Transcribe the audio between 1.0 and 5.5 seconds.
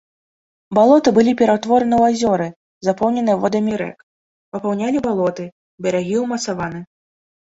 былі пераўтвораны ў азёры, запоўненыя водамі рэк, папаўнялі балоты,